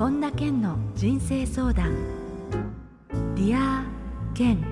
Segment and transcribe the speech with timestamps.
[0.00, 1.94] 本田健の人生相談。
[3.34, 4.64] Dear Ken。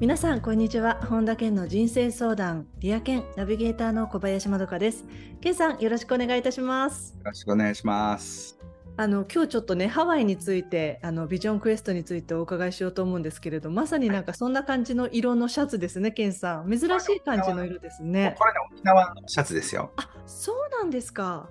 [0.00, 1.00] 皆さんこんにちは。
[1.08, 2.66] 本田健の人生相談。
[2.80, 5.04] Dear Ken ナビゲーターの小林まどかです。
[5.40, 7.14] 健さんよろしくお願いいたします。
[7.18, 8.58] よろしくお願いします。
[8.96, 16.68] あの今日ちょっとねハワイについてあのビジョンクエストについてお伺いしようと思うんですけれどまさになんかそんな感じの色のシャツですね、ケンさん。
[16.68, 18.34] 珍しい感じの色ですね。
[18.36, 19.92] これね沖縄のシャツですよ。
[19.94, 21.48] あそうなんですか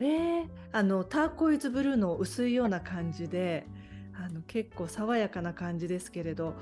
[0.00, 3.66] えー、あのターコイズブルーの薄いような感じで
[4.14, 6.54] あの結構爽やかな感じですけれど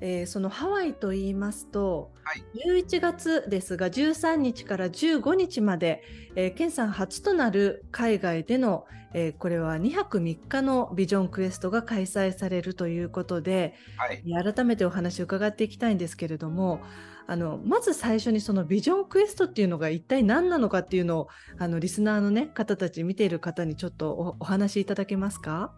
[0.00, 2.44] えー、そのハワイと言いますと、はい、
[2.82, 6.02] 11月ですが13日から15日まで、
[6.36, 14.22] えー、ケンさん初となる海外での、えー、これは2泊3日のビジョンクエストが開催されるということで、はい、
[14.54, 16.80] 改めてお話を伺っていきたいんですけれども
[17.26, 21.28] あのまず最初にそのビジョンクエストっていうのが一体何なのかっていうのを
[21.58, 25.72] あのリスナーの、ね、方たち見ている方にちょっとお話しいただけますか？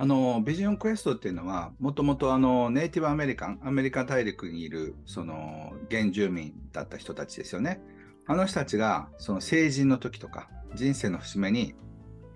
[0.00, 2.38] あのビジョンクエストっていうのは、もともと
[2.70, 7.80] ネイティブアメリカン、アメリカ大陸にいるその原住民だった人たちですよね。
[8.28, 11.74] あの人たちがその成人の時とか、人生の節目に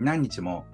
[0.00, 0.64] 何日も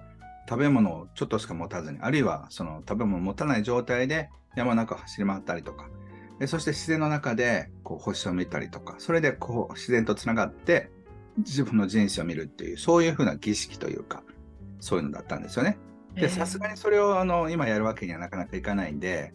[0.49, 5.89] 食べ物をちょっとしか持たずに、あるいはその食べ物を持たない状態で山の中を走り回ったりとか、
[6.47, 10.89] そして自然の中でこう星を見たりとか、それでこう自然とつながって
[11.37, 14.23] 自分の人生を見るっていう、そういうふうな儀式というか、
[14.79, 15.77] そういうのだったんですよね。
[16.15, 19.33] で、さすがにそれをあの今やるわけにはなかなかいかないんで、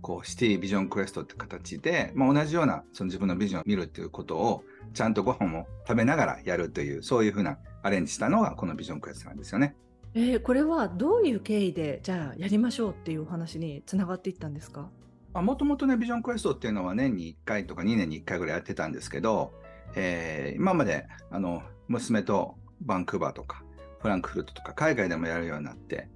[0.00, 9.76] こうシティビジョンクエストって形で、まあ、同じようなその自分のビジョンを見るっていうことをちゃんとご飯も食べながらやるというそういうふうなアレンジしたのがこのビジョンクエストなんですよね。
[10.14, 14.90] えー、これはどういう経緯でじゃあやりましょうっていうお話につながっていったんですか？
[15.34, 19.52] もともとねビジョンクエストっていうのは年に1回とか2年に1回ぐらいやってたんですけど、
[19.94, 23.62] えー、今まであの娘とバンクーバーとか
[24.02, 26.08] フランクフルトとか海外でもやるようになって、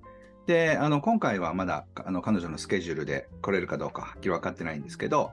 [0.46, 5.32] で、あの、今回はまだ、あの、彼女のスケジュールで来れるかどうかはっきり分かってないんですけど、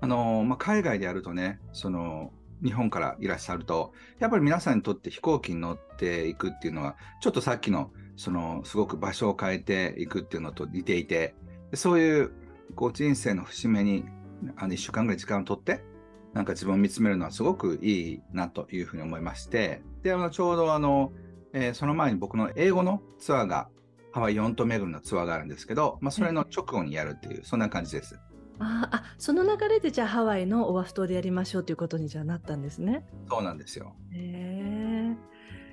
[0.00, 11.34] あの、まあ、海外でやるとね、その、日本からいらっしゃると、やっぱり皆さんにとって飛行機に乗っていくっていうのは、ちょっとさっきの、その、すごく場所を変えていくっていうのと似ていて、
[11.74, 12.32] そういう、
[12.74, 14.04] こう、人生の節目に、
[14.56, 15.84] あの、1週間ぐらい時間をとって、
[16.32, 21.12] なんか自分を見つめるのはすごくいいなというふうに思いまして、で、あの、ちょうどあの、
[21.52, 23.68] えー、その前に僕の英語のツアーが
[24.12, 28.18] ハワイ4島巡りのツアーがあるんですけど、まあ、それの直後にやるっていう、そんな感じです。
[28.58, 33.04] ああ、その流れでじゃあハワイのオアフ島でやりましょうということにじゃなったんですね。
[33.28, 33.94] そうなんですよ。
[34.12, 35.16] へ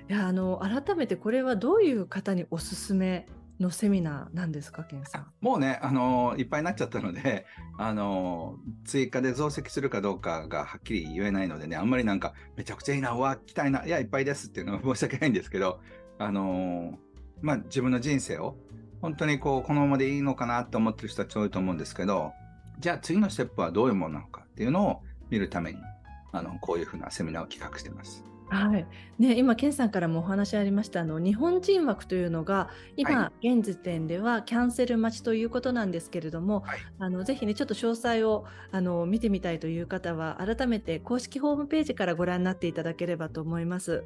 [0.08, 0.10] え。
[0.10, 3.26] いや、あの、改めてこれはどういう方におすすめ
[3.60, 5.26] のセミナーなんですか、ケンさん？
[5.40, 7.46] もうね、あのいっぱいになっちゃったので、
[7.78, 15.80] あの追加で増席するかどうかがはっきり言えないのでね、あんまりなんか、めちゃくちゃいいな、うわ、来たいな、いや、いっぱいですっていうのは申し訳ないんですけど、
[16.18, 16.98] あの
[17.42, 18.56] まあ、自分の人生を
[19.00, 22.32] 本当にこうこのままでいいのかなと思ってる人は多いと思うんですけど
[22.78, 25.78] じゃあ次のステップはどういうものなのかっていうのを見るために
[26.32, 28.22] あのこういうふうなセミナーを企画してます。
[28.50, 28.86] はい。
[29.20, 44.04] ね、今、ケンさんからもお話ありましたあの日本人枠というのが今、はい、現時点ではキャンセル待ちということなんですけれども、はい、あのぜひねちょっと詳細をあの見てみたいという方は改めて公式ホームページからご覧になっていただければと思います。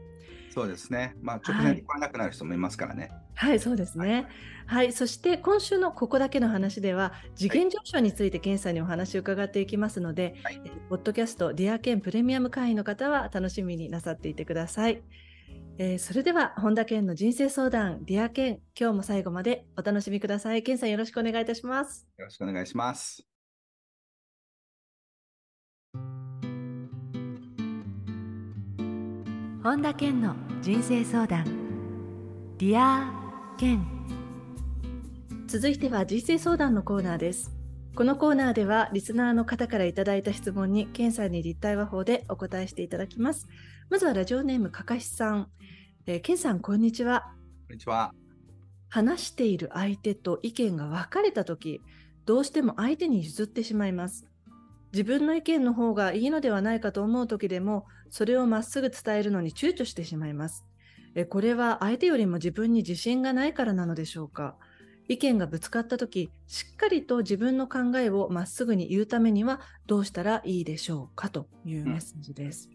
[0.54, 1.16] そうですね。
[1.20, 3.10] まあ、直前に来れなくなる人もいますからね。
[3.34, 4.28] はい、はい、そうですね。
[4.66, 15.02] はい、はい、そして今週のここだけの話では、次元上昇について検査にお話を伺っていきますので、はい、ポッドキャスト、 Dear Ken プレミアム会員の方は楽しみになさっていてください。
[15.78, 20.62] えー、それでは、本田健の人生相談、 Dear Ken、今日も最後までお楽しみください。
[20.62, 22.06] 健さん、よろしくお願いいたします。
[22.16, 23.33] よろしくお願いします。
[29.64, 31.46] 本田健の人生相談。
[32.58, 33.82] Dear Ken。
[35.46, 37.50] 続いては人生相談のコーナーです。
[37.96, 43.48] このコーナーではリスナーの方からいただいた質問に健さんに立体話法でお答えしていただきます。
[43.88, 45.48] まずはラジオネームかかしさん、
[46.04, 47.32] えー、健さんこんにちは。
[47.66, 48.12] こんにちは。
[48.90, 51.80] 話している相手と意見が分かれた時
[52.26, 54.26] どうしても相手に譲ってしまいます
[54.94, 60.64] 自分の意見の方がいいのではないかと思う時でも、それをまっすぐ伝えるのに躊躇してしまいます。
[61.28, 64.56] これは相手よりも自分に自信がないからなのでしょうか？
[65.08, 71.28] 意見がぶつかった時、しっかりと自分の考えをまっすぐに言うためにはどうしたらいいでしょうか？
[71.28, 72.70] というメッセージです。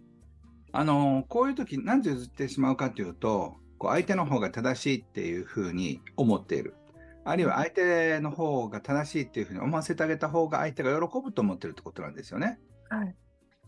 [0.73, 6.75] うん、あのこういう時なんで譲ってしまうかというと、こう相手の方が正しいっていうふうに思っている。
[7.25, 12.59] あるいは相手の方が正しいっていうふうに思わせてあげた方が相手が喜ぶと思ってるってことなんですよね。
[12.89, 13.15] はい、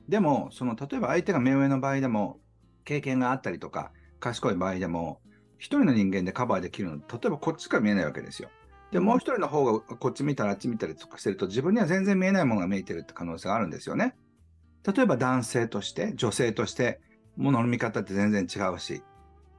[0.08, 2.40] でもその例えば相手が目上の場合でも
[2.86, 5.22] 経験があったりとか賢い場合でも
[5.62, 8.50] 一人の人間でカバーできるの、例えばこっちから見えないわけですよ。
[8.92, 14.16] で、もう一人の方がこっち見たらあっち見たりとかしてると、自分には全然見えないものが見えてるって可能性があるんですよね。
[14.92, 17.00] 例えば男性として、女性として、
[17.38, 19.04] ものの見方って全然違うし、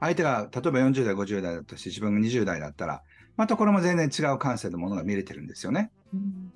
[0.01, 3.01] 相手が例えば40代、50代だったし、自分が20代だったら、
[3.37, 5.91] またこれも全然違う感性のものが見れてるんですよね。
[6.13, 6.53] うん、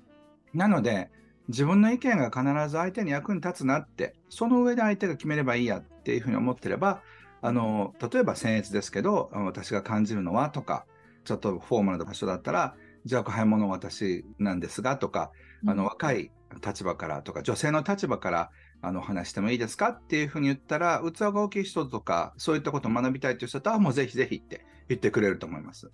[0.54, 1.10] なので、
[1.48, 7.02] 自分の意見が必ず相手に役に立つなって、その上で相手が決めればいいやっていうふうに思ってれば、
[7.40, 10.84] あの、例えば僭越ですけど、私が感じるのはとか、
[11.24, 15.30] ちょっとフォーマルな場所だったら、じゃあ、買い物私なんですがとか、
[15.66, 16.30] あの、若い
[16.64, 18.50] 立場からとか、女性の立場から、
[18.82, 25.90] あの、話してもいいですかっていうふうに言ったら、器が大きい人とか、そういったことを学びたいという人だと、もうぜひぜひって言ってくれると思います。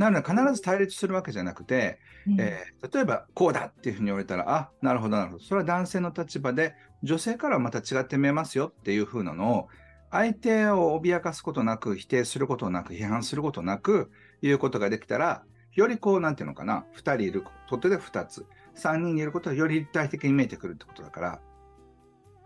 [0.00, 5.44] なので、必ず対立するわけじゃなくて、うん、えー、例えば、こうだっていうふうに言われたら、あ、なるほど、なるほど。
[5.44, 9.68] それは男性の立場で、女性からはまた違って見えますよっていうふうなのを、
[10.10, 14.10] 相手を脅かすことなく、否定することなく、批判することなく、
[14.40, 15.44] 言うことができたら、
[15.74, 18.46] よりこう、なんていうのかな、2人いることで2つ、
[18.76, 21.40] 3人いることはより立体的に見えてくるってことだから、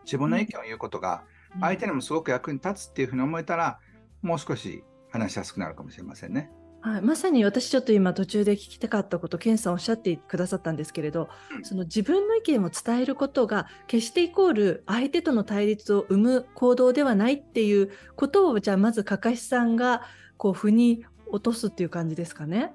[0.04, 1.22] 自分の意見を言うことが、
[1.60, 3.78] 相手にもすごく役に立つっていうふうに思えたら、
[4.22, 6.50] もう少し話しやすくなるかもしれませんね。
[6.84, 11.30] はい、まさに私ちょっと今途中で聞きたかったこと、ケンさんおっしゃってくださったんですけれど、
[11.62, 20.02] その自分の意見を伝えることが決してイコール相手との対立を生む行動ではないっていうことを、じゃあまずかかしさんが
[20.36, 22.74] こう腑に落とすっていう感じですかね？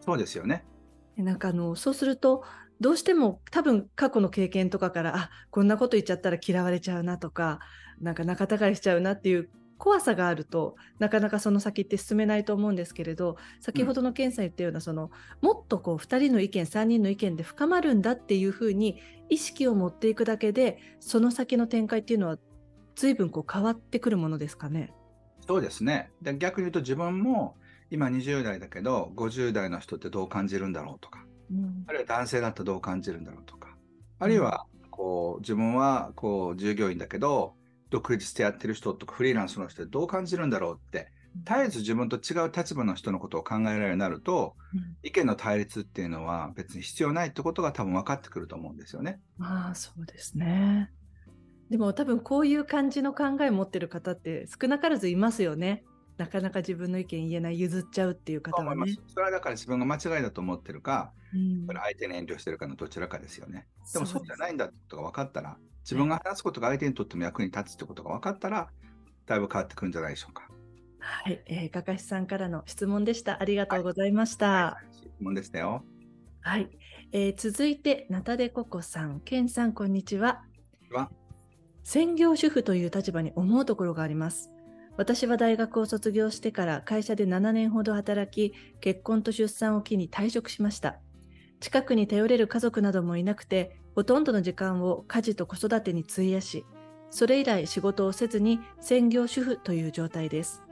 [0.00, 0.66] そうですよね。
[1.16, 2.44] なんかあのそうすると
[2.80, 7.60] どうしても多分過去の経験とかからあこんなこと言っちゃったら嫌われちゃうなとか
[7.98, 9.48] なんか仲違いしちゃうなっていう
[9.78, 15.10] 怖さがあるとなかなかその先って進めないと思うんですけれど先ほどの検査言ったような、その
[15.40, 22.38] もっとこう2人の意見3人の意見で深まるんだっていうふうに意識を持っていくだけでその先の展開っていうのは
[22.96, 24.92] 随分こう変わってくるものですかね。
[25.46, 26.10] そうですね。
[26.20, 27.56] で逆に言うと自分も
[27.90, 33.74] 今20代だけど50代の人ってどう感じるんだろうとか、うん、あるいは男性だとどう感じるんだろうとか
[34.18, 37.54] あるいはこう自分はこう従業員だけど
[37.90, 41.10] 独立してやってる人とかフリーランスの人どう感じるんだろうって
[41.44, 49.20] 絶えず自分と違う立場の人のことを考えられるようになると、うん、意見の対立っていうのは別に必要ないってことが多分分かってくると思うんですよね。
[49.40, 50.90] ああそうですね。
[51.70, 55.84] でも多分こういう感じの考えを持ってる方って少なからずいますよね。
[56.18, 58.92] なかなか自分の意見言えない譲っちゃうっていう方はね。
[59.06, 63.68] それはだから自分が間違いだと思ってるか、うん、相手に遠慮してるかのどちらかですよね。
[63.92, 68.68] でもそうじゃないんだってことが分かったら、自分が話すことが相手にとっても役に立つってことが分かったら、
[69.26, 70.48] だいぶ変わってくるんじゃないでしょうか。
[70.98, 73.40] はい、えー、かかしさんからの質問でした。
[73.40, 74.48] ありがとうございました。
[74.48, 75.84] はいはい、質問でしたよ。
[76.40, 76.68] はい、
[77.12, 80.42] えー、続いて、ナタデココさん、ケンさん、こんにちは。
[80.90, 81.10] は
[81.84, 84.50] 専業主婦という立場に思うところがあります。
[84.98, 90.98] 私は大学を卒業してから会社で7年ほど働き、結婚と出産を機に退職しました。
[91.60, 96.66] 近くに頼れる家族などもいなくて、ほとんどの時間を家事と子育てに費やし、
[97.10, 100.64] それ以来仕事をせずに専業主婦という状態です。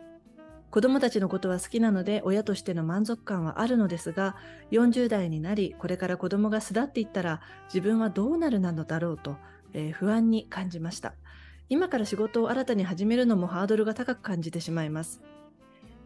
[0.73, 4.35] 子供たちのことは好きなので親としての満足感はあるのですが、
[4.73, 7.41] 40代になり、これから子供が巣立っていったら
[7.73, 9.37] 自分はどうなるなのだろうと、
[9.73, 11.15] えー、不安に感じました。
[11.69, 15.23] 今から仕事を新たに始めるのもハードルが高く感じてしまいます。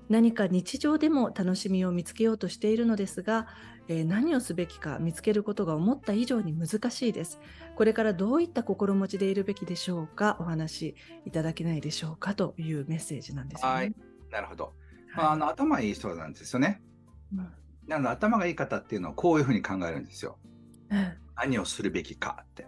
[0.08, 3.46] 何か日常でも楽しみを見つけようとしているのですが、
[3.86, 7.38] えー、何をすべきか見つけることが思った以上に難しいです。
[7.76, 13.94] これからどういった心持ちでいるべきでしょうか、お話いただけないでしょうかというメッセージなんです、ね、はい、
[14.31, 14.74] なるほど。
[15.14, 16.82] まあ、あの頭いい人なんですよね。
[17.32, 17.52] うん、
[17.86, 20.38] なので頭がいい方っていうのはこういうふうに考えるんですよ。
[20.90, 22.67] うん、何をするべきかって。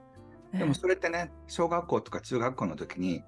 [0.53, 3.23] でもそれってね、小学校とか中学校の時に、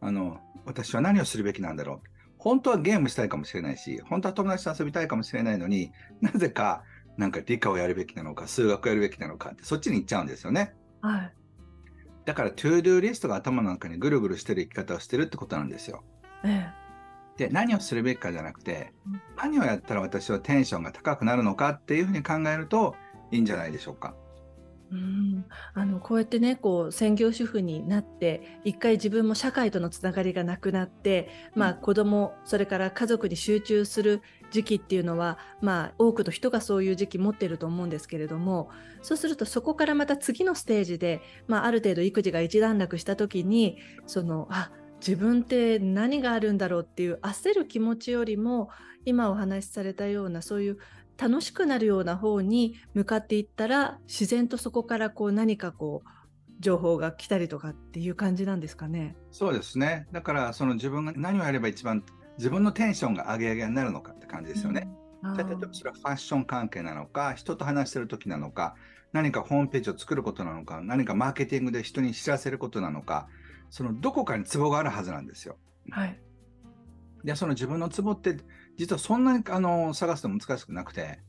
[0.00, 2.08] あの、私は何をするべきなんだろう。
[2.38, 6.84] 本当はゲームしたいかもしれないし、本当は友達と遊びたいかもしれないのに、なぜか
[7.16, 10.74] なんか理科をやるべきなのか、数学をやるべきなのかって、そっちに行っちゃうんですよね。
[11.02, 11.34] はい。
[12.24, 16.02] だから、 to-do リストが頭の中にぐるぐるしてる生き方をしてるってことなんですよ。
[16.44, 16.72] え
[17.36, 18.92] え、で、何をするべきかじゃなくて、
[19.36, 22.94] 何をやったら私はテンションが高くなるのかっていうふうに考えると
[23.30, 24.14] いいんじゃないでしょうか。
[24.92, 25.44] うん、
[25.74, 34.20] あのこうやってねこう専業主婦になって一回自分も社会とのつながりがなくなって、まあ、子供それから家族に集中する
[34.50, 38.68] 時期っていうのは、まあ、多くの人がそういう時期持ってると思うんですけれども
[39.00, 48.68] そうするとそこからまた次のステージで、まあ、ある程度育児が一段落した時にそのあ自分って何があるんだろうっていう焦る気持ちよりも
[49.04, 50.78] 今お話しされたようなそういう
[51.20, 56.08] 楽しくなるような方に向かっていったら自然とそこからこう何かこう
[56.60, 59.16] 情報が来たりとかっていう感じなんですかね。
[59.30, 60.06] そうですね。
[60.12, 62.04] だからその自分が何をやれば一番
[62.38, 64.88] 自分のテンションが上げ上げになるのかって感じですよね。
[64.94, 68.74] うん例えばそれはファッション関係なのか、人と話してる時なのか、
[69.12, 73.28] 何かホームページを作ることなのか、何かマーケティングで人に知らせることなのか、
[73.68, 75.58] そのどこかにツボがあるはずなんですよ。
[75.90, 76.18] はい。
[77.22, 78.38] で、その自分のツボって、
[78.76, 81.20] 実はそんなにあの探すの難しくなくて、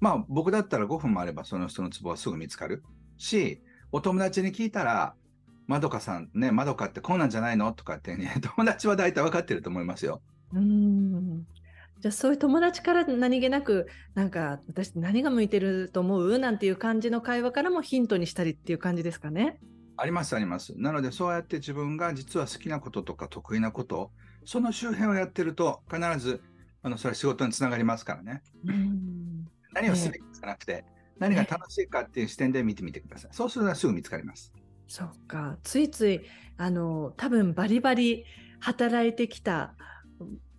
[0.00, 2.82] まあ僕だったら5分もあればその人のツボはすぐ見つかる
[3.18, 5.14] し、お友達に聞いたら、
[5.66, 10.22] まどかさんね、まどかってこうなんじゃないのとかってね、 友達は大体分かってると思いますよ。
[10.52, 11.46] うん。
[12.00, 16.38] じゃあそういう友達から何気なくなんか私何が向いてると思う？
[16.38, 19.60] なんていう感じの会話からもヒントにしたりっていう感じですかね。
[19.96, 20.72] ありますあります。
[20.78, 24.12] なのでそうやって自分が実は好きなこととか得意なこと、
[24.46, 26.40] その周辺をやってると必ず
[26.82, 28.42] あのそれは仕事につながりますからね。
[28.64, 29.46] うん。
[29.72, 30.84] 何をすべきじゃなくて、
[31.18, 33.30] 何が楽しいかっていう視点で見てみてください。
[33.32, 34.52] そうするとすぐ見つかります。
[34.88, 35.58] そうか。
[35.62, 36.22] ついつい
[36.56, 38.24] あの多分バリバリ
[38.60, 39.74] 働いてきた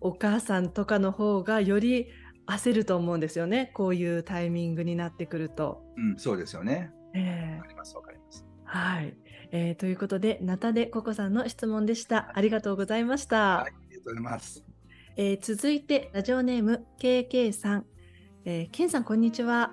[0.00, 2.08] お母さんとかの方がより
[2.46, 3.70] 焦ると思うんですよね。
[3.74, 5.82] こういうタイミングになってくると。
[5.96, 6.90] うん、そうですよね。
[7.14, 8.46] ええわかります、わかります。
[8.64, 9.14] はい、
[9.50, 12.32] えーということで、ナタデココさんの質問でした。
[12.34, 13.58] ありがとうございました。
[13.58, 14.71] はい、ありがとうございます。
[15.16, 17.84] えー続いて、ラジオネーム KK さん。
[18.46, 19.72] えー、ケンさん、こんにちは。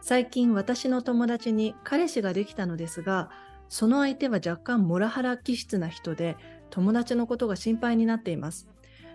[0.00, 3.28] 最近、私の友達に彼氏ができたのですが、
[3.68, 6.38] その相手は若干モラハラ気質な人で、
[6.70, 8.66] 友達のことが心配になっています。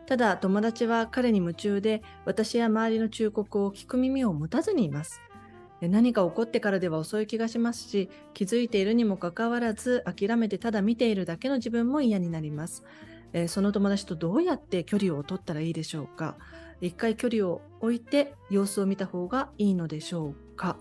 [0.06, 5.22] ただ、友達は彼に夢中で、私や周りの忠告を聞く耳を持たずにいます。
[5.82, 12.84] え何か起こってからでは遅い気がしますし、気づいているにもかかわらず、諦めてただ見ているだけの自分も嫌になります。
[13.38, 16.38] えーその友達とどうやって距離を取ったらいいでしょうか？
[16.82, 20.78] 一回距離を置いて様子を見た方がいいのでしょうか？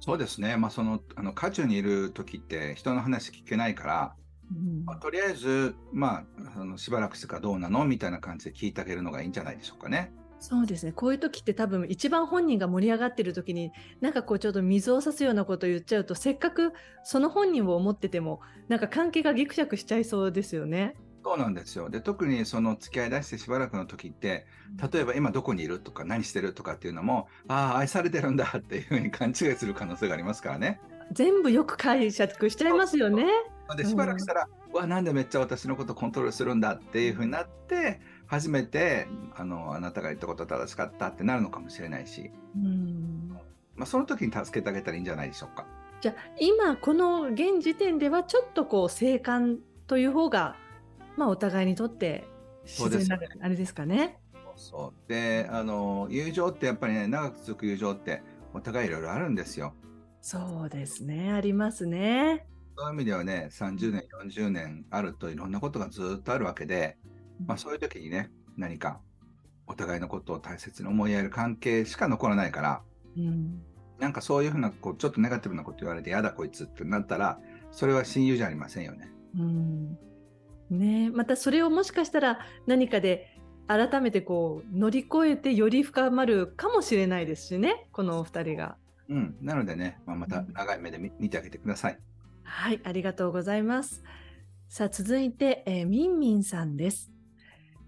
[0.00, 0.56] そうですね。
[0.56, 4.14] まあ、その、あの、渦中にいる時って人の話聞けないから、
[4.50, 6.24] うんまあ、とりあえず、ま
[6.56, 7.84] あ、あのしばらくしてからどうなの？
[7.84, 10.12] みたいな感じで聞いてあげるのがいいんじゃないでしょうかね。
[10.38, 10.92] そうですね。
[10.92, 16.72] こういう時って多分一番本人が盛り上がってる時になんかこうちょっと水を差すようなことを言っちゃうとせっかく
[17.04, 20.94] その本人を思っててもなんか関係がギクシャクしちゃいそうですよね。
[21.26, 21.90] そうなんですよ。
[21.90, 24.46] で、特にその付き合い出してしばらくの時って、
[24.92, 30.80] 例えば今どこにいるとか何してるとかっていうのも、ああ、愛されてるんだっていうふうに勘違いする可能性がありますからね。
[31.10, 33.26] 全部よく解釈しちゃいますよね。
[33.76, 43.30] で、しばらくしたら、うわ、なんでめっちゃ私のことコントロールするんだっていうふうになって、初めて、あの、あなたが言ったこと正しかったってなるのかもしれないし、うん
[43.76, 45.66] まあ、その時に助けてあげたらいいんじゃないでしょうか。
[46.00, 50.56] じゃあ今この現時点ではちょっとこう静観という方が
[51.16, 52.26] まあお互いにとって
[52.64, 54.18] 自然なそうですあれですかね。
[54.56, 55.08] そう。
[55.08, 58.22] で、あの、友情ってやっぱりね、長く続く友情って、
[58.54, 59.74] お互いいろいろあるんですよ。
[60.22, 62.46] そうですねありますね。
[62.76, 66.96] そういう意味ではね、30年、40年あるといろんなことがずっとあるわけで、
[67.46, 69.00] まあそういう時にね、何か
[69.66, 72.82] お互いのことを大切に思いやる関係しか残らないから、
[73.16, 73.62] うん
[73.98, 77.38] なんかそういうふうな、こう、ちょっとネガティブなこと言われて、やだこいつってなったら、
[77.70, 79.10] それは親友じゃありませんよね。
[79.38, 79.98] うん
[80.70, 83.38] ねえまたそれをもしかしたら何かで
[83.68, 88.76] 改めてこう乗り越えてより深まるかもしれないですしねこのお二人が。
[89.08, 89.36] うん。
[89.40, 91.98] なのでね、まあ、また長い目で見見てあげてください。
[92.42, 94.02] はい、ありがとうございます。
[94.68, 97.12] さあ、続いて、えーみんみんさんです。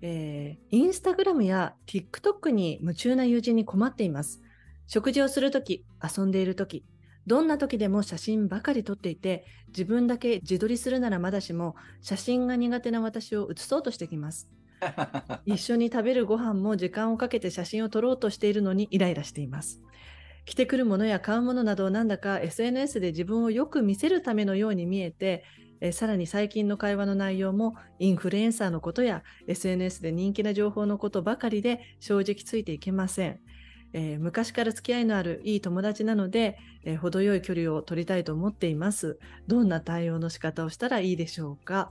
[0.02, 4.40] えーインスタグラムや TikTok に夢中な友人に困っています。
[4.87, 6.85] 食事をするとき、遊んでいるとき、
[7.26, 14.49] どんな時でも写真ばかり撮っていて、自分だけ自撮りするならまだしも、写真が苦手な私を写そうとしてきます。
[15.45, 19.83] 一緒に食べるご飯も時間をかけて写真を撮ろうとしているのにイライラしています。
[20.47, 25.45] 着てくるものや買うものなどをなんだか SNS で自分をよく見せるためのように見えて、
[25.80, 33.40] えーさらに最近の会話の内容もインフルエンサーのことや SNS で人気な情報のことばかりで正直ついていけません。
[33.94, 39.18] えー昔から付き合いのあるいい友達なので、えー程よい距離を取りたいと思っています。
[39.47, 41.90] どんな対応の仕方をしたらいいでしょうか？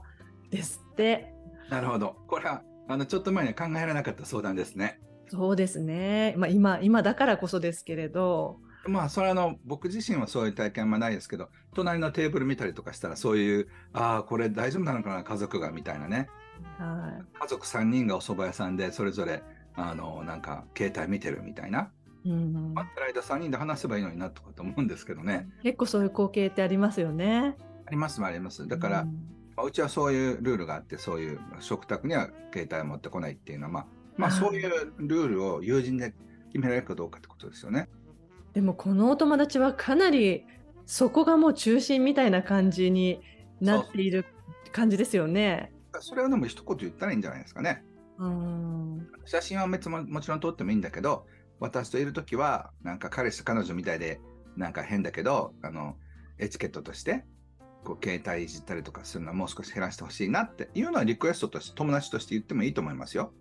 [0.50, 1.32] ですって。
[1.70, 2.16] なるほど。
[2.28, 5.00] これは、あの、ちょっと前には考えられなかった相談ですね。
[5.28, 6.34] そうですね。
[6.38, 8.60] まあ、今、今だからこそですけれど。
[8.88, 16.28] まあ、それはあの、僕自身はそういう体験はないですけど、隣のテーブル見たりとかしたら、そういう、ああ、これ大丈夫なのかな、家族が、みたいなね。
[16.78, 19.42] は家族3人がお蕎麦屋さんで、それぞれ、
[19.74, 21.90] あの、なんか、携帯見てるみたいな。
[22.24, 22.30] い。
[22.30, 25.48] うん待ってる間3人で話せばいいのになとかと思うんですけどね。
[25.62, 27.56] 結構そういう光景ってありますよね。
[27.86, 28.66] ありますあります。
[28.66, 36.14] だから、うんまあうちはそういうルールがあって、そういう食卓には携帯を持ってこないっていうのは、まあ、まあ、はいそういうルールを友人で
[36.52, 37.88] 決められるかどうかってことですよね。
[38.54, 40.44] でもこのお友達はかなり
[40.86, 43.20] そこがもう中心みたいな感じに
[43.60, 44.24] なっている
[44.72, 45.72] 感じですよね。
[46.00, 47.84] それはでも一言言ったらいいんじゃないですかね。
[48.18, 51.26] うん写真は別ももちろん撮ってもいいんだけど、
[51.60, 54.20] 私といるときは、なんか彼氏、彼女みたいで、
[54.56, 55.96] なんか変だけど、あの、
[56.38, 57.24] エチケットとして、
[57.84, 63.32] こう、携帯いじったりとかするのはもう少し減らしてほしいなっていうのはリクエストとして、友達として言ってもいいと思いますよ。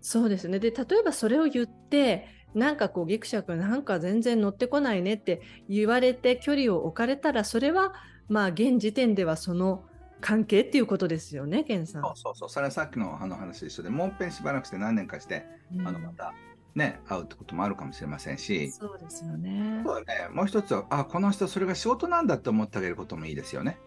[0.00, 0.58] そうですね。
[0.58, 7.94] で、例えばそれを言って、なんかこう、ギクシャクなんか全然乗ってこないねって言われて距離を置かれたら、それは
[8.28, 9.84] まあ現時点ではその
[10.20, 12.02] 関係っていうことですよね、ケンさん。
[12.02, 12.48] そうそうそう。
[12.48, 15.44] それはさっきのあの話と一緒で、もう一遍しばらくして何年かして、
[15.76, 16.32] うんあの、また
[16.74, 19.82] ね、会うってこともあるかもしれませんし、そうですよね。
[19.84, 23.78] そうだね、もう一つは、あ、この人それが仕事なんだって思ってあげることもいいですよね。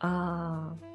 [0.00, 0.90] ああ。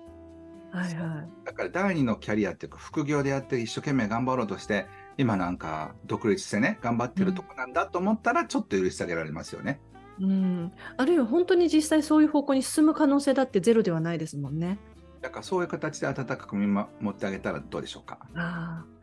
[0.77, 1.45] はいはい。
[1.45, 9.79] だから第二のキャリアっていうか副業でやって一生懸命頑張ろうとして今なんか独立してね頑張ってるとこなんだと思ったらちょっと許してあげられますよね。
[10.19, 14.79] うん、あるいは本当に実際そういう方向に進む可能性だってゼロではないですもんね。
[15.21, 18.19] だからそういう形で温かく見守ってあげたらどうでしょうか。
[18.35, 18.95] ああ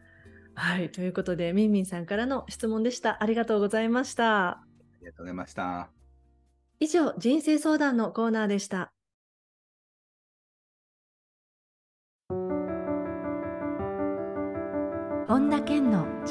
[0.54, 3.23] はい、ということで、みんみんさんからの質問でした。
[3.23, 4.49] ありがとうございました。
[4.49, 4.64] あ
[5.00, 5.90] りがとうございました。
[6.78, 8.91] 以上、人生相談のコーナーでした。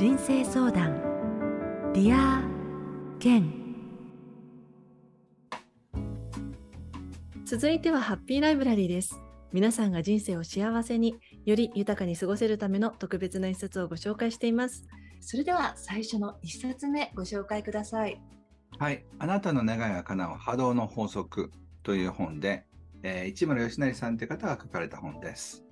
[0.02, 1.00] 人生相談。
[1.94, 3.54] Dear Ken。
[7.46, 9.22] 続いてはハッピーライブラリーです。
[9.54, 14.88] 皆さんが人生を幸せにより豊かに過ごせるための特別な一冊をご紹介しています。
[15.20, 18.20] それでは最初の一冊目ご紹介ください。
[18.80, 21.52] はい、あなたの願いが叶う波動の法則
[21.84, 22.66] という本で、
[23.04, 25.64] えー市村義成さんという方が書かれた本です。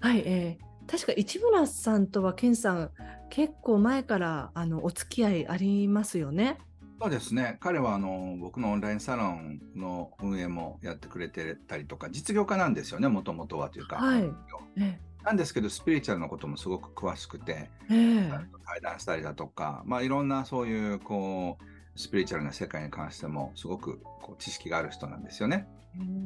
[0.00, 2.90] はい、えー確か市村さんとは健さん
[3.30, 6.58] 結構前からあのお付き合いありますよね？
[7.00, 7.58] そうですね。
[7.60, 13.96] 彼はあの僕のオンラインサロンの運営もやってくれてたりとか、実業家なんですよね、もともとはというか。
[13.96, 14.32] はい
[14.76, 18.30] えなんですけど、スピリチュアルなこともすごく詳しくて、ええ
[18.66, 25.68] 対談したりだとか、まあ、いろんなそういうこうスピリチュアルな世界に関してもすごくこう知識がある人なんですよね。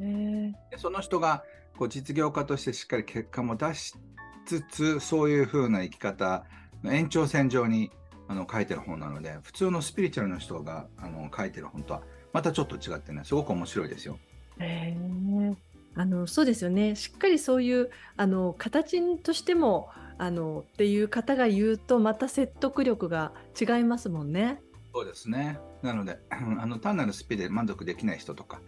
[0.01, 1.43] えでその人が
[1.77, 3.93] こう実業家としてしっかり結果も出し
[4.45, 6.45] つつそういう風な生き方
[6.83, 7.91] の延長線上に
[8.27, 12.01] あの書いてる本なので普通のスピリチュアルの人があの書いてる本とは
[12.31, 14.17] またちょっと違ってねすごく面白いですよ。
[14.59, 24.59] ええあのそうですよねしっかりそういうあの形としてもあのっていう方が言うとまた説得力が違いますもんね。
[24.93, 28.61] そうですねなので あの単なるスピで満足できない人とか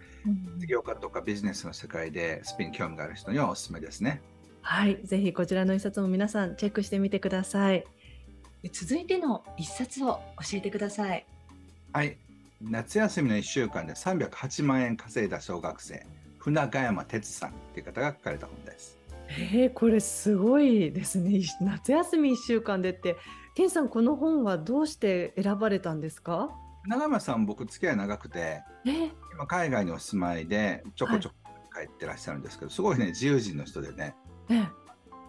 [0.60, 4.22] 実業家とかビジネスの世界でスピに興味がある人にはおすすめですね。
[4.68, 7.86] はい、ぜひこちらの一冊も皆さんチェックしてみてください。
[8.74, 11.24] 続いての一冊を教えてください。
[11.94, 12.18] はい。
[12.64, 16.04] 夏休みの1週間で308万円稼いだ小学生、
[16.40, 18.98] 船ヶ山哲さんっていう方が書かれた本です。
[19.30, 21.38] えー、これすごいですね。
[21.38, 23.18] い夏休み1週間でって、
[23.54, 26.50] ケンさんこの本はどうして選ばれたんですか？
[26.86, 28.90] 船ヶ山さん、僕付き合い長くて、え？
[28.90, 31.36] ー、今海外にお住まいでちょこちょこ
[31.80, 34.16] 帰ってらっしゃるんですけど、すごいね、自由人の人でね、
[34.50, 34.70] えー、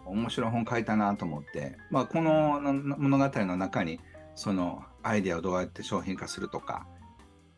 [0.07, 4.01] 面白い本書いたなと思って、まあ、このの物語の中に、
[4.35, 6.87] そのアイデアをどうやって商品化するとか、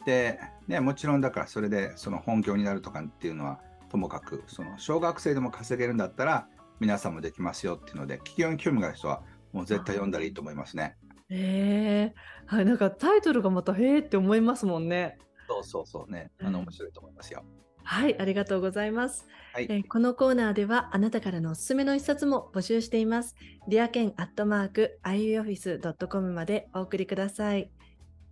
[0.05, 6.47] で、ね、もちろんだからそれでその本業になるとかっていうのはともかくその小学生でも稼げるんだったら
[6.81, 10.97] 皆さんもできますよっていうので企業に興味がある人はもう絶対読んだらいいと思いますね。
[11.31, 15.19] えー、はい、なんかタイトルがまたへえって思いますもんね。
[15.49, 17.43] そうそうそうね、あの面白いと思いますよ。
[17.91, 19.27] はい、ありがとうございます。
[19.55, 23.35] はいえーこのコーナーではあなたからのおすすめの一冊も募集しています。
[23.67, 27.71] ディアケンアットマーク ioffice.com までお送りください。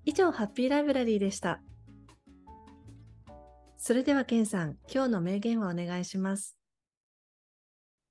[0.04, 1.62] 以上、ハッピーライブラリーでした。
[3.78, 6.58] それではケンさん、今日の名言をお願いします。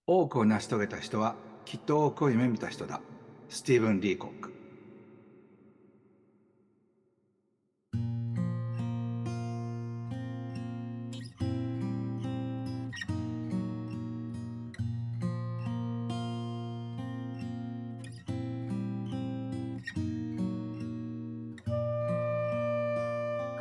[0.07, 3.01] 多くを成し遂げた人はきっと多くを夢見た人だ。
[3.49, 4.54] スティーブン・リーコック。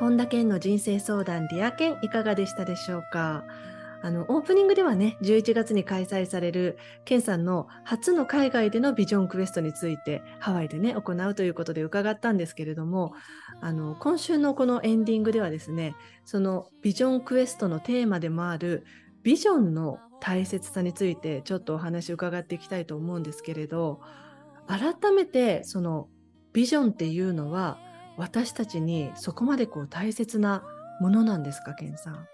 [0.05, 3.43] 本田健の人生相談ディアケンいかがでしたでしょうか？
[4.03, 13.15] あのオープニングではね11月に開催されるケンさんの初の海外でのビジョンクエストについてハワイでね行うということで伺ったんですけれども
[13.63, 18.85] あの今週のこのエンディングではですねそのビジョンクエストのテーマでもある
[19.23, 24.03] ビジョンの大切さについてちょっとお話伺っていきたいと思うんですけれど
[24.67, 26.09] 改めてその
[26.53, 27.79] ビジョンっていうのは
[28.17, 30.63] 私たちにそこまでこう大切な
[31.01, 32.29] ものなんですか、ケンさん？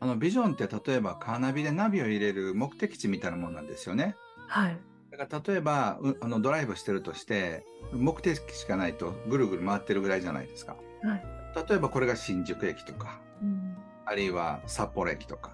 [0.00, 4.16] あのビジョンって例えばカーナビでナビを入れる目的地みたいなものなんですよね。
[4.48, 4.78] はい。
[5.10, 10.76] だから例えばうあのドライブしてるとして目的地しかないとぐるぐる回ってるぐらいじゃないですか。
[11.02, 11.24] はい。
[11.68, 13.76] 例えばこれが新宿駅とかうん。
[14.04, 15.52] あるいは札幌駅とか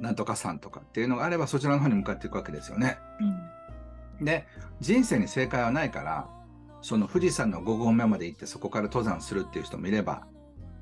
[0.00, 2.98] なんとか山とかっていうのがあればそちらの方に向かっていくわけですよね。
[4.20, 4.46] で
[4.80, 6.28] 人生に正解はないから
[6.86, 10.24] その富士山の5合目まで行ってそこから登山するっていう人もいれば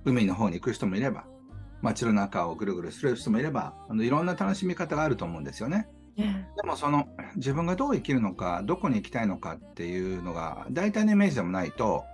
[0.05, 1.25] 海の方に行く人もいれば
[1.81, 5.89] 街の中をぐるぐるする人もいればあのいろんな楽しみ方があると思うんですよね。
[6.19, 12.05] ねでもその自分がどう生きるのかどこに行きたいのかっていうのが大体のイメージでもないと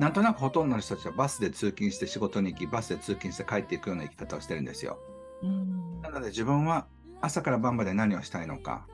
[0.00, 4.98] なんとなくほとんどの人たちはバスで通勤して仕事に行きバスで通勤して帰っていくような生き方をしてるんですよ。
[5.42, 6.86] うんなので自分は
[7.20, 8.86] 朝から晩まで何をしたいのか、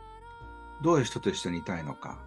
[0.82, 2.18] どういう人と一緒にいたいのか、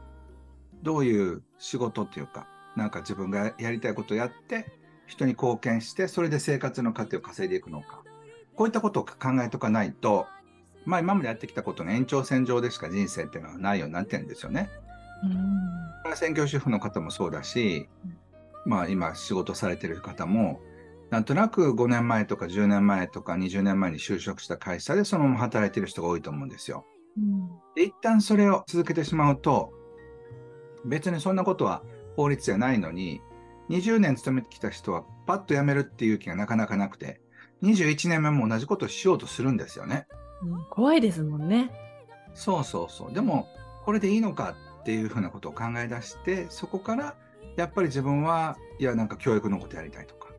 [0.85, 4.71] どういう仕事っていうか、なんか自分がやりたいことをやって、
[5.07, 8.03] 人に貢献して、それで生活の糧を稼いでいくのか。
[8.55, 10.27] こういったことを考えとかないと、
[10.85, 14.69] まあ今までやってきたことの延長線上でしか人生っていうのはないようになってるんですよね。
[15.23, 17.89] うん専業主婦の方もそうだし、
[18.65, 20.61] まあ今仕事されてる方も、
[21.09, 26.85] なんとなく5年前とか10年前とか20年前に就職した会社でそのまま働いてる人が多いと思うんですよ。
[27.17, 29.73] うんで一旦それを続けてしまうと、
[30.85, 31.83] 別にそんなことは
[32.15, 33.21] 法律じゃないのに、
[33.69, 37.21] 20年勤めてきた人はパッと辞めるっていう気がなかなかなくて、
[37.63, 40.07] 21年目も同じことをしようとするんですよね。
[40.43, 41.71] うん怖いですもんね。
[42.33, 43.13] そうそうそう。
[43.13, 43.47] でも、
[43.83, 47.15] これでいいのかっていうふうなことを考え出して、そこから、
[47.55, 50.29] やっぱり自分は、いや、なんか教育のことやりたいとか、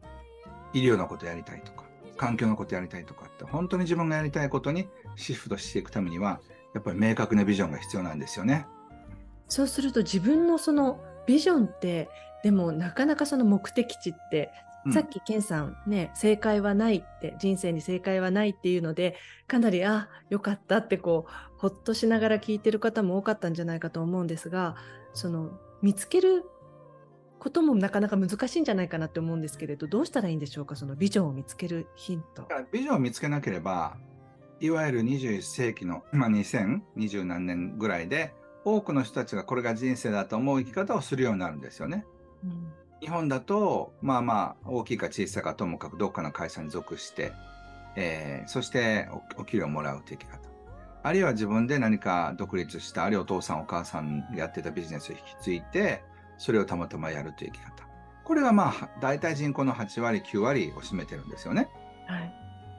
[0.73, 1.85] 医療のことやりたいとか、
[2.17, 6.41] 環境のことやりたいとかって、本当に自分がやりたいことにシフトしていくためには、
[6.75, 8.67] やっぱり明確なビジョンが必要なんですよね。
[9.49, 12.09] そうすると自分のそのビジョンって
[12.43, 14.53] でもなかなかその目的地って、
[14.85, 14.93] うん。
[14.93, 19.17] さっきケンさんね正解はないって人生に正解はないっていうので
[19.49, 24.77] かなりあよかったってこうほっとしながら聞いてる方も多かったんじゃないかと思うんですが
[25.13, 25.51] その
[25.83, 26.45] 見つける
[27.39, 32.49] こともなかなか難しいんじゃないかなって思うんですけれどどうしたらいいんでしょうかそのビジョンを見つけるヒント。
[32.73, 33.97] ビジョンを見つけなければ、
[34.61, 38.35] いわゆる21世紀の、まあ、2020何年ぐらいで、
[38.67, 42.05] 多くの人たちがこれが人生だと思う生き方をするようになるんですよね。
[42.45, 47.33] うん日本だと、まあまあ、大きいか小さいかともかくどっかの会社に属して、
[47.95, 50.49] えーそしておお給料をもらうという生き方。
[51.03, 56.03] あるいは自分で何か独立した、あるいはお父さんお母さんがやってたビジネスを引き継いで、
[56.39, 57.87] それをたまたまやるという生き方。
[58.25, 61.69] これがまあ、大体人口の8割、9割を占めてるんですよね。
[62.07, 62.33] はい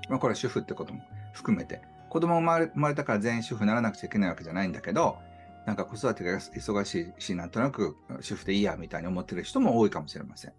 [0.10, 1.82] まあ、これは主婦ってことも含めて。
[2.10, 5.19] 子供生まれ生まれたから全員主婦にならなくちゃいけないわけじゃないんだけど、
[5.67, 10.53] なんか子育てが忙しいし、なんとなく主婦でいいやみたいに思ってる人も多いかもしれません。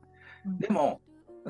[0.47, 1.01] うんでも、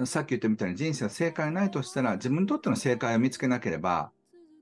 [0.04, 4.12] さっき言ったみたいに人生は正解ないとしたら、自分にとっての正解を見つけなければ、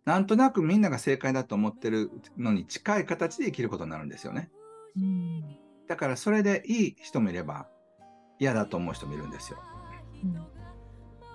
[0.06, 4.48] なんとなくみんなが正解だと思ってるのに近い形で生きることになるんですよね。
[4.96, 5.44] うん
[5.86, 7.68] だからそれでいい人もいれば、
[8.38, 9.58] 嫌だと思う人もいるんですよ。
[10.24, 10.34] うん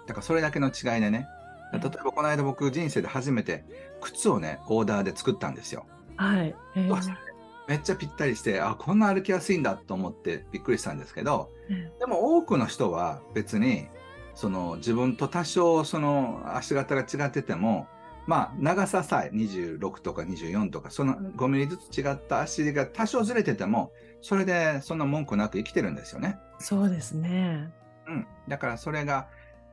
[0.08, 1.28] だからそれだけの違いでね。
[1.74, 3.66] 例えばこの間僕人生で初めて
[4.02, 5.86] 靴をね、オーダーで作ったんですよ。
[6.16, 7.31] はいえー
[7.72, 13.88] めっちゃぴったりして、あ、こんな歩きやすいんだと思ってびっくりしたんですけど、えでも多くの人は別に、
[14.36, 17.88] その自分と多少その足型が違ってても、
[18.28, 26.40] まあ長ささえ26とか24とか、その5ミリずつ違った足が多少ずれてても、それでそんな文句なく生きてるんですよね。
[26.60, 27.72] そうですね。
[28.06, 28.28] うん。
[28.50, 29.30] だからそれが、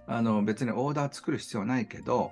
[0.07, 2.31] あの別にオーダー作る必要はないけど、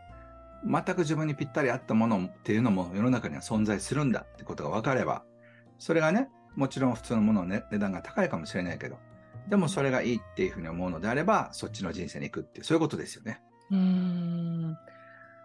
[0.64, 5.24] 全く自分にぴったり合ったものっていうのも世の中には存在するんだってことが分かれば、
[5.78, 8.98] それがね、もちろん普通のものの、ね、値段が高いかもしれないけど、
[9.48, 13.40] でもそれがいいっていうふうに思うのであれば、そっちの人生に行くってそういうことですよね。
[13.70, 14.76] うーん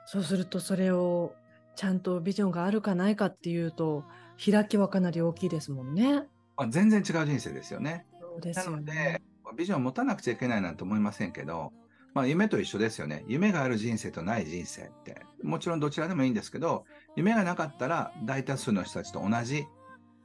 [0.06, 1.34] そうするとそれを
[1.76, 4.04] ちゃんとビジョンがあるかないかっていうと
[4.44, 6.28] 開きはかなり大きいですもんね。
[6.58, 8.06] まあ、全然違う人生ですよね。
[8.20, 9.22] そうですなのよね
[9.54, 11.72] で。、ビジョンを持たなくちゃいけないなんて思いませんけど、
[12.14, 13.24] まあ、夢と一緒ですよね。
[13.28, 15.22] 夢がある人生とない人生って。
[15.44, 16.84] もちろんどちらでもいいんですけど、
[17.16, 19.66] 夢がなかったら大多数の人たちと同じ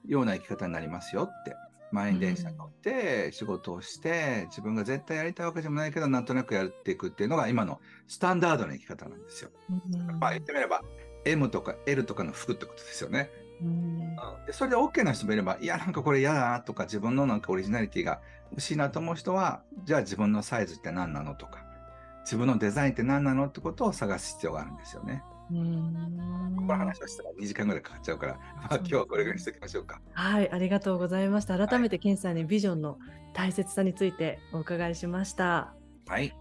[0.09, 1.55] ような生き方になりますよって。
[1.93, 9.51] 満員電車に乗って仕事をして、自分が絶対やりたいわけでもないけど、なんとなくやっていくっていうのが今のスタンダードな生き方なんですよ。
[9.71, 10.83] うんまあ言ってみれば、
[11.25, 13.31] M とか L とかの服ってことですよね。
[13.63, 14.17] うん
[14.47, 21.65] でそれで OK な人もいれば、いや、なんかこれ嫌だなとか、自分のなんかオリジナリティが欲しいなと思う人は、じゃあ自分のサイズって何なのとか、
[22.25, 25.23] 自分のデザインって何なのってことを探す必要があるんですよね。
[25.51, 30.01] うんこの話をしたら2時間ぐらいかかっちゃうから、まあ、今日はこれぐらいにしておきましょうか。
[30.13, 31.57] はい、ありがとうございました。
[31.57, 32.99] 改めてケンさんにビジョンの
[33.35, 35.75] 大切さについてお伺いしました。
[36.09, 36.35] はい。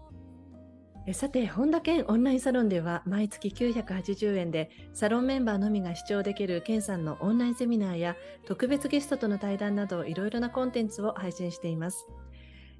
[1.08, 12.08] えさて、本田健オンラインサロンでは毎月980円でサロンメンバーのみが視聴できる健さんのオンラインセミナーや特別ゲストとの対談などいろいろなコンテンツを配信しています。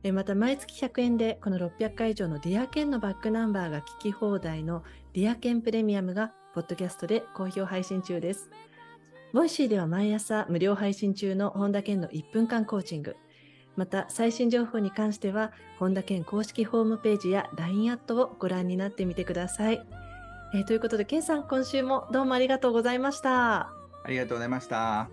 [0.07, 8.49] えまた毎月100円でこの600回以上のディアケンのバックナンバーが聞き放題のDear Ken プレミアムがポッドキャストで好評配信中です。
[9.33, 13.16] Voicy では毎朝無料配信中の本田健の1分間コーチング。
[13.75, 19.85] また最新情報に関しては本田健公式ホームページや LINE アットをご覧になってみてください。
[20.55, 23.73] えー、ということで健さん今週もどうもありがとうございました。
[24.05, 25.11] ありがとうございました。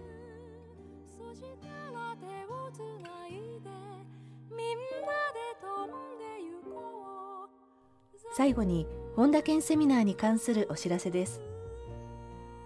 [8.36, 11.39] 最後に本田健セミナーに関するお知らせです。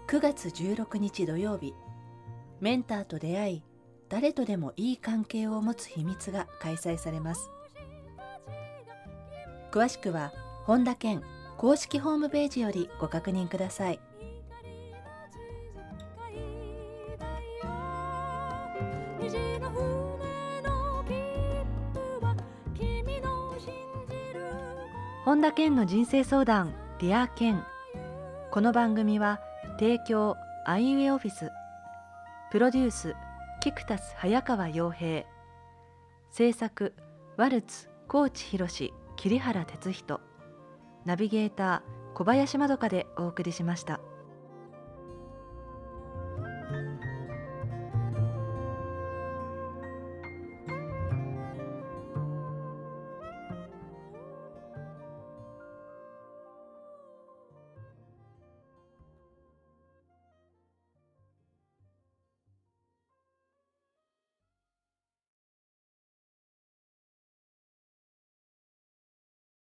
[0.06, 1.74] 9月16日土曜日
[2.58, 3.62] メンターと出会い
[4.08, 7.50] 誰とでもいい関係を持つ秘密が開催されます。
[9.70, 10.32] 詳しくは
[10.64, 11.22] 本田健
[11.58, 14.00] 公式ホームページよりご確認ください。
[25.28, 27.62] 本田健の人生相談 Dear Ken。
[28.50, 29.42] この番組は
[29.78, 31.50] 提供アイウェイオフィス。
[32.50, 33.14] プロデュース
[33.60, 35.26] キクタス早川洋平。
[36.30, 36.94] 制作
[37.36, 38.66] ワルツ高知博
[39.16, 40.20] 桐原哲人。
[41.04, 44.00] ナビゲーター小林まどかでお送りしました。